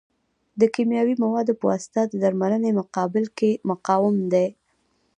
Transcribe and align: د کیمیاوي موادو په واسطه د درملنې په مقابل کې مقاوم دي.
د 0.59 0.61
کیمیاوي 0.75 1.15
موادو 1.23 1.53
په 1.59 1.65
واسطه 1.69 2.01
د 2.05 2.13
درملنې 2.23 2.71
په 2.73 2.77
مقابل 2.81 3.25
کې 3.37 3.51
مقاوم 3.69 4.15
دي. 4.33 4.47